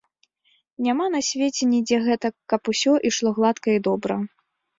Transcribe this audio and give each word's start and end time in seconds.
Няма 0.85 1.05
на 1.15 1.21
свеце 1.27 1.63
нідзе 1.73 1.97
гэтак, 2.07 2.33
каб 2.55 2.61
усё 2.75 2.93
ішло 3.11 3.29
гладка 3.37 3.69
і 3.79 3.87
добра. 3.91 4.19